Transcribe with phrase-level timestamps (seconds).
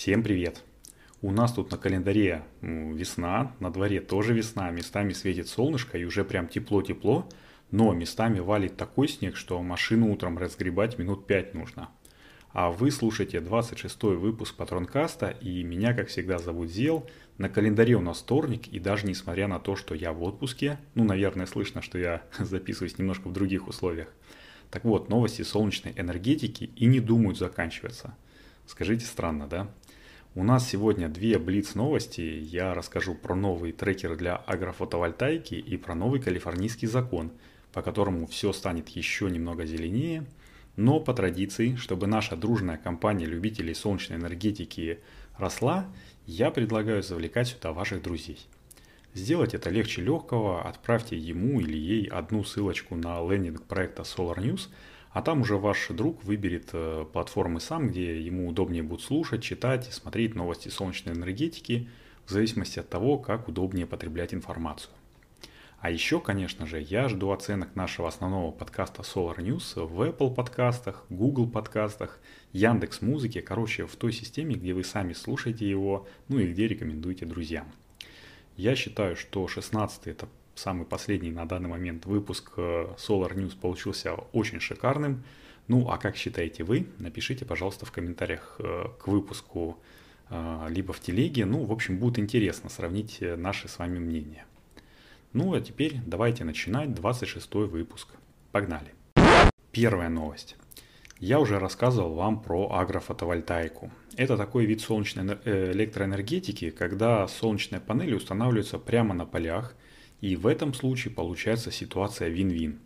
[0.00, 0.62] Всем привет!
[1.20, 6.24] У нас тут на календаре весна, на дворе тоже весна, местами светит солнышко и уже
[6.24, 7.28] прям тепло-тепло,
[7.70, 11.90] но местами валит такой снег, что машину утром разгребать минут 5 нужно.
[12.54, 17.06] А вы слушаете 26 выпуск Патронкаста, и меня, как всегда, зовут Зел.
[17.36, 21.04] На календаре у нас вторник, и даже несмотря на то, что я в отпуске, ну,
[21.04, 24.08] наверное, слышно, что я записываюсь немножко в других условиях.
[24.70, 28.14] Так вот, новости солнечной энергетики и не думают заканчиваться.
[28.70, 29.68] Скажите, странно, да?
[30.36, 32.20] У нас сегодня две блиц новости.
[32.20, 37.32] Я расскажу про новый трекер для агрофотовольтайки и про новый калифорнийский закон,
[37.72, 40.24] по которому все станет еще немного зеленее.
[40.76, 45.00] Но по традиции, чтобы наша дружная компания любителей солнечной энергетики
[45.36, 45.88] росла,
[46.26, 48.38] я предлагаю завлекать сюда ваших друзей.
[49.14, 54.68] Сделать это легче легкого, отправьте ему или ей одну ссылочку на лендинг проекта Solar News–
[55.12, 59.88] а там уже ваш друг выберет э, платформы сам, где ему удобнее будет слушать, читать
[59.88, 61.88] и смотреть новости солнечной энергетики,
[62.26, 64.92] в зависимости от того, как удобнее потреблять информацию.
[65.80, 71.06] А еще, конечно же, я жду оценок нашего основного подкаста Solar News в Apple подкастах,
[71.08, 72.20] Google подкастах,
[72.52, 77.24] Яндекс Музыке, короче, в той системе, где вы сами слушаете его, ну и где рекомендуете
[77.24, 77.72] друзьям.
[78.56, 84.14] Я считаю, что 16 это самый последний на данный момент выпуск э, Solar News получился
[84.32, 85.24] очень шикарным.
[85.68, 86.86] Ну, а как считаете вы?
[86.98, 89.78] Напишите, пожалуйста, в комментариях э, к выпуску
[90.28, 91.46] э, либо в телеге.
[91.46, 94.44] Ну, в общем, будет интересно сравнить наши с вами мнения.
[95.32, 98.08] Ну, а теперь давайте начинать 26 выпуск.
[98.50, 98.92] Погнали.
[99.70, 100.56] Первая новость.
[101.20, 103.92] Я уже рассказывал вам про агрофотовольтайку.
[104.16, 109.76] Это такой вид солнечной электроэнергетики, когда солнечные панели устанавливаются прямо на полях–
[110.20, 112.78] и в этом случае получается ситуация вин-вин.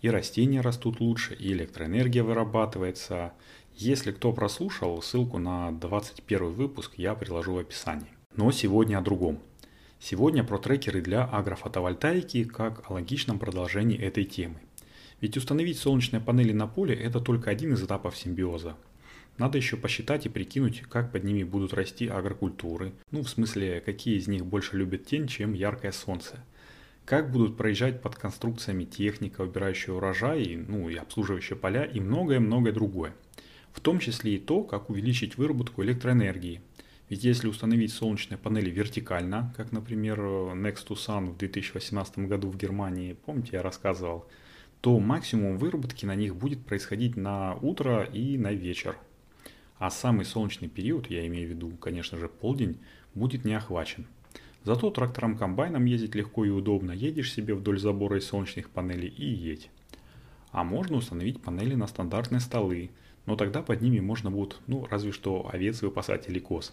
[0.00, 3.32] И растения растут лучше, и электроэнергия вырабатывается.
[3.76, 8.08] Если кто прослушал, ссылку на 21 выпуск я приложу в описании.
[8.34, 9.38] Но сегодня о другом.
[10.00, 14.56] Сегодня про трекеры для агрофотовольтаики как о логичном продолжении этой темы.
[15.20, 18.76] Ведь установить солнечные панели на поле– это только один из этапов симбиоза.
[19.38, 22.92] Надо еще посчитать и прикинуть, как под ними будут расти агрокультуры.
[23.12, 26.44] Ну, в смысле, какие из них больше любят тень, чем яркое солнце–
[27.04, 33.14] как будут проезжать под конструкциями техника, убирающая урожай, ну и обслуживающая поля и многое-многое другое.
[33.72, 36.60] В том числе и то, как увеличить выработку электроэнергии.
[37.08, 42.56] Ведь если установить солнечные панели вертикально, как, например, Next to Sun в 2018 году в
[42.56, 44.26] Германии, помните, я рассказывал,
[44.80, 48.96] то максимум выработки на них будет происходить на утро и на вечер.
[49.78, 52.78] А самый солнечный период, я имею в виду, конечно же, полдень,
[53.14, 54.06] будет не охвачен.
[54.64, 56.92] Зато трактором-комбайном ездить легко и удобно.
[56.92, 59.70] Едешь себе вдоль забора из солнечных панелей и едь.
[60.52, 62.90] А можно установить панели на стандартные столы,
[63.26, 66.72] но тогда под ними можно будет, ну, разве что овец выпасать или коз.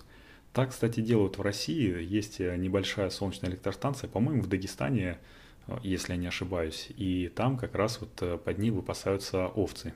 [0.54, 2.04] Так, кстати, делают в России.
[2.04, 5.20] Есть э, небольшая солнечная электростанция, по-моему, в Дагестане,
[5.68, 6.90] э, если я не ошибаюсь.
[6.98, 9.94] И там как раз вот э, под ней выпасаются овцы.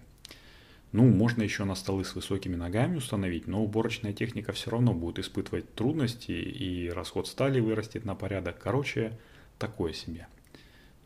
[0.93, 5.17] Ну, можно еще на столы с высокими ногами установить, но уборочная техника все равно будет
[5.17, 8.59] испытывать трудности, и расход стали вырастет на порядок.
[8.59, 9.17] Короче,
[9.57, 10.27] такое себе.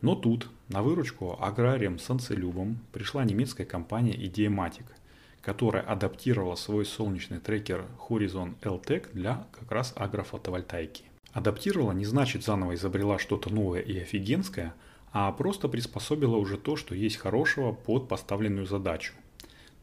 [0.01, 4.83] Но тут на выручку аграриям санцелюбам пришла немецкая компания Ideamatic,
[5.41, 11.05] которая адаптировала свой солнечный трекер Horizon LTEC для как раз агрофотовольтайки.
[11.31, 14.73] Адаптировала не значит заново изобрела что-то новое и офигенское,
[15.13, 19.13] а просто приспособила уже то, что есть хорошего под поставленную задачу–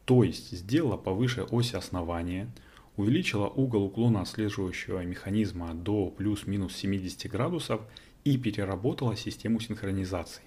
[0.05, 2.49] то есть сделала повыше оси основания,
[2.95, 7.81] увеличила угол уклона отслеживающего механизма до плюс-минус 70 градусов
[8.23, 10.43] и переработала систему синхронизации.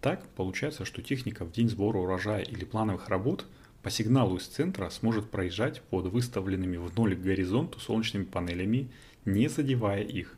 [0.00, 3.44] Так получается, что техника в день сбора урожая или плановых работ
[3.82, 8.88] по сигналу из центра сможет проезжать под выставленными в ноль к горизонту солнечными панелями,
[9.24, 10.36] не задевая их.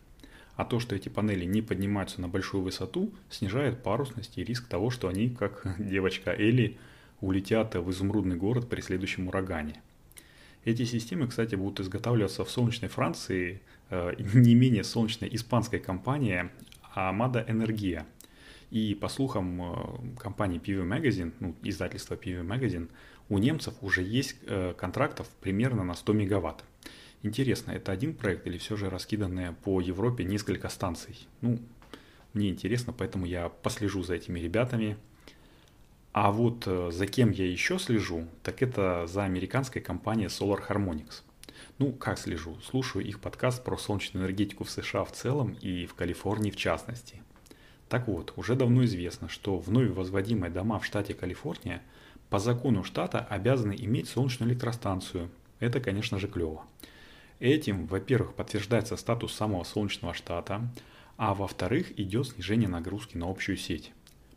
[0.56, 4.90] А то, что эти панели не поднимаются на большую высоту, снижает парусность и риск того,
[4.90, 6.78] что они, как девочка Элли,
[7.22, 9.80] улетят в изумрудный город при следующем урагане.
[10.64, 16.50] Эти системы, кстати, будут изготавливаться в солнечной Франции э, не менее солнечной испанской компании
[16.94, 18.04] Amada Energia.
[18.70, 22.88] И по слухам э, компании PV Magazine, ну, издательства PV Magazine,
[23.28, 26.64] у немцев уже есть э, контрактов примерно на 100 мегаватт.
[27.22, 31.28] Интересно, это один проект или все же раскиданные по Европе несколько станций?
[31.40, 31.60] Ну,
[32.34, 34.96] мне интересно, поэтому я послежу за этими ребятами–
[36.12, 41.22] а вот э, за кем я еще слежу, так это за американской компанией Solar Harmonics.
[41.78, 42.58] Ну, как слежу?
[42.62, 47.22] Слушаю их подкаст про солнечную энергетику в США в целом и в Калифорнии в частности.
[47.88, 51.82] Так вот, уже давно известно, что вновь возводимые дома в штате Калифорния
[52.28, 55.30] по закону штата обязаны иметь солнечную электростанцию.
[55.60, 56.64] Это, конечно же, клево.
[57.40, 60.68] Этим, во-первых, подтверждается статус самого солнечного штата,
[61.16, 63.92] а во-вторых, идет снижение нагрузки на общую сеть.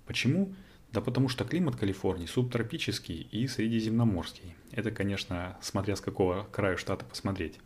[0.06, 0.54] Почему?
[0.96, 4.56] Да потому что климат Калифорнии субтропический и средиземноморский.
[4.72, 7.60] Это, конечно, смотря с какого края штата посмотреть.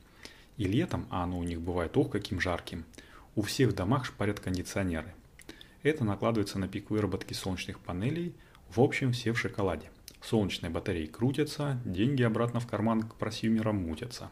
[0.58, 2.86] И летом, а оно у них бывает ох каким жарким,
[3.36, 5.14] у всех в домах шпарят кондиционеры.
[5.84, 8.34] Это накладывается на пик выработки солнечных панелей,
[8.72, 9.92] в общем все в шоколаде.
[10.22, 14.32] Солнечные батареи крутятся, деньги обратно в карман к просюмерам мутятся.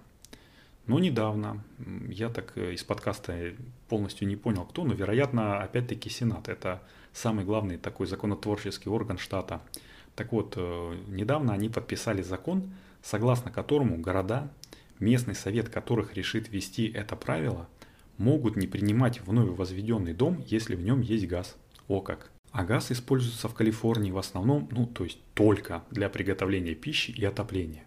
[0.88, 1.64] Но недавно,
[2.10, 3.54] я так э, из подкаста
[3.90, 6.48] полностью не понял кто, но вероятно опять-таки Сенат.
[6.48, 6.82] Это
[7.18, 9.62] самый главный такой законотворческий орган штата.
[10.16, 12.72] Так вот, э, недавно они подписали закон,
[13.02, 14.52] согласно которому города
[15.00, 17.68] местный совет которых решит ввести это правило,
[18.18, 21.56] могут не принимать вновь возведенный дом, если в нем есть газ.
[21.88, 22.32] О как!
[22.52, 27.24] А газ используется в Калифорнии в основном, ну то есть только для приготовления пищи и
[27.24, 27.84] отопления.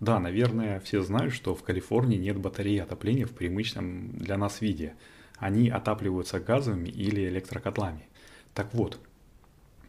[0.00, 4.94] Да, наверное, все знают, что в Калифорнии нет батареи отопления в привычном для нас виде.
[5.38, 8.08] Они отапливаются газовыми или электрокотлами.
[8.54, 8.98] Так вот,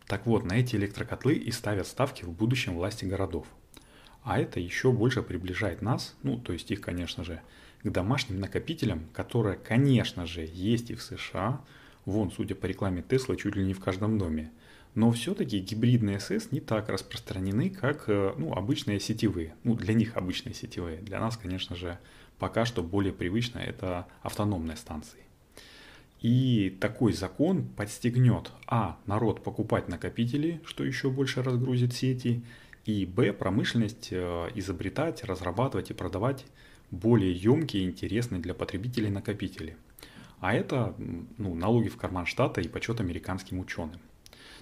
[0.08, 3.48] так вот, на эти электрокотлы и ставят ставки в будущем власти городов–
[4.24, 7.42] а это еще больше приближает нас, ну то есть их, конечно же,
[7.84, 11.62] к домашним накопителям, которые, конечно же, есть и в США.
[12.06, 14.52] Вон, судя по рекламе Тесла, чуть ли не в каждом доме.
[14.96, 19.56] Но все-таки гибридные СС не так распространены, как э, ну, обычные сетевые.
[19.64, 21.00] Ну, для них обычные сетевые.
[21.00, 21.98] Для нас, конечно же,
[22.38, 25.20] пока что более привычно это автономные станции.
[26.24, 32.44] И такой закон подстегнет, а, народ покупать накопители, что еще больше разгрузит сети,
[32.86, 33.34] и б.
[33.34, 36.46] Промышленность э, изобретать, разрабатывать и продавать
[36.92, 39.76] более емкие и интересные для потребителей накопители.
[40.40, 40.96] А это
[41.38, 44.00] ну, налоги в карман штата и почет американским ученым.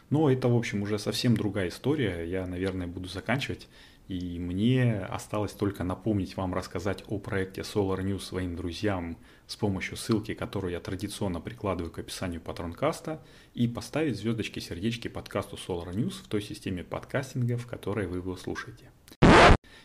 [0.10, 2.24] Но это, в общем, уже совсем другая история.
[2.24, 3.68] Я, наверное, буду заканчивать.
[4.12, 9.18] И мне осталось только напомнить вам рассказать о проекте Solar News своим друзьям
[9.48, 13.24] с помощью ссылки, которую я традиционно прикладываю к описанию патронкаста,
[13.54, 18.36] и поставить звездочки сердечки подкасту Solar News в той системе подкастинга, в которой вы его
[18.36, 18.92] слушаете.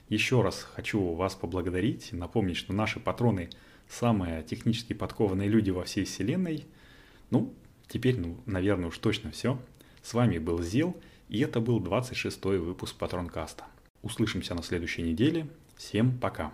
[0.09, 3.51] Еще раз хочу вас поблагодарить, напомнить, что наши патроны
[3.89, 6.67] самые технически подкованные люди во всей вселенной.
[7.31, 7.55] Ну,
[7.87, 9.57] теперь, ну, наверное, уж точно все.
[10.03, 10.97] С вами был Зил,
[11.29, 13.67] и это был 26 выпуск Патронкаста.
[14.07, 15.49] Услышимся на следующей неделе.
[15.77, 16.53] Всем пока.